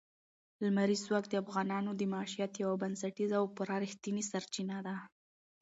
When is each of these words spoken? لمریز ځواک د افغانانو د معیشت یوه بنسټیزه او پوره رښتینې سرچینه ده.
لمریز 0.63 1.01
ځواک 1.07 1.25
د 1.29 1.33
افغانانو 1.43 1.91
د 1.95 2.01
معیشت 2.13 2.53
یوه 2.63 2.75
بنسټیزه 2.81 3.35
او 3.41 3.45
پوره 3.55 3.75
رښتینې 3.83 4.23
سرچینه 4.31 4.77
ده. 4.85 4.95